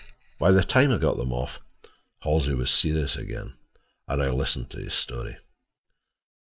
[0.39, 1.59] By the time I got them off
[2.21, 3.53] Halsey was serious again,
[4.07, 5.37] and I listened to his story.